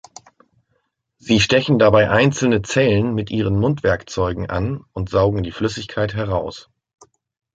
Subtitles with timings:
[1.19, 6.71] Sie stechen dabei einzelne Zellen mit ihren Mundwerkzeugen an und saugen die Flüssigkeit heraus.